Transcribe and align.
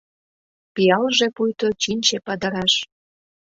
Пиалже 0.73 1.27
пуйто 1.35 1.67
чинче 1.81 2.17
падыраш. 2.25 2.73